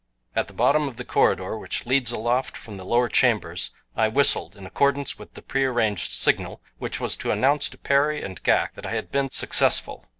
At 0.35 0.47
the 0.47 0.53
bottom 0.53 0.87
of 0.87 0.97
the 0.97 1.05
corridor 1.05 1.59
which 1.59 1.85
leads 1.85 2.11
aloft 2.11 2.57
from 2.57 2.77
the 2.77 2.83
lower 2.85 3.07
chambers 3.07 3.69
I 3.95 4.07
whistled 4.07 4.55
in 4.55 4.65
accordance 4.65 5.19
with 5.19 5.35
the 5.35 5.43
prearranged 5.43 6.11
signal 6.11 6.59
which 6.79 6.99
was 6.99 7.15
to 7.17 7.29
announce 7.29 7.69
to 7.69 7.77
Perry 7.77 8.23
and 8.23 8.41
Ghak 8.41 8.73
that 8.73 8.87
I 8.87 8.95
had 8.95 9.11
been 9.11 9.29
successful. 9.29 10.07